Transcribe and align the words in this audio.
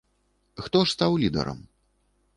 Хто 0.67 0.79
ж 0.85 0.91
стаў 0.95 1.11
лідарам? 1.27 1.59